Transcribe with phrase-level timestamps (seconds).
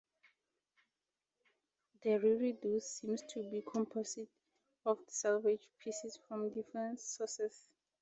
[2.01, 4.31] The reredos seems to be a composite
[4.83, 7.67] of salvaged pieces from different sources.